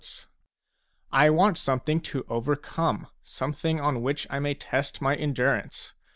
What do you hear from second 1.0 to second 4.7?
a I want something to overcome, something on which I may